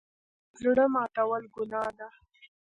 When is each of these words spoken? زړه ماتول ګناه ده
زړه 0.59 0.85
ماتول 0.93 1.43
ګناه 1.55 1.89
ده 1.97 2.07